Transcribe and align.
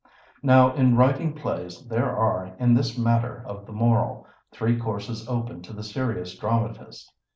Now, 0.41 0.73
in 0.73 0.95
writing 0.97 1.33
plays, 1.35 1.85
there 1.87 2.09
are, 2.17 2.55
in 2.57 2.73
this 2.73 2.97
matter 2.97 3.43
of 3.45 3.67
the 3.67 3.71
moral, 3.71 4.25
three 4.51 4.75
courses 4.79 5.27
open 5.27 5.61
to 5.61 5.73
the 5.73 5.83
serious 5.83 6.33
dramatist. 6.35 7.13